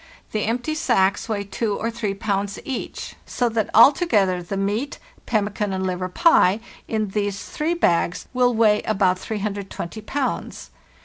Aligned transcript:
The 0.31 0.45
empty 0.45 0.73
sacks 0.73 1.29
weigh 1.29 1.43
2 1.43 1.75
or 1.77 1.91
3 1.91 2.15
pounds 2.15 2.57
each, 2.65 3.13
so 3.27 3.49
that 3.49 3.69
alto 3.71 4.07
gether 4.07 4.41
the 4.41 4.57
meat 4.57 4.97
(pemmican 5.27 5.71
and 5.73 5.85
liver 5.85 6.09
pie) 6.09 6.59
in 6.87 7.09
these 7.09 7.45
three 7.45 7.75
bags 7.75 8.27
will 8.33 8.55
weigh 8.55 8.81
about 8.81 9.19
320 9.19 10.01
pounds. 10.01 10.71